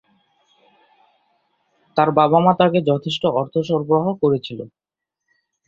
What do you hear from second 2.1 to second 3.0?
বাবা-মা তাকে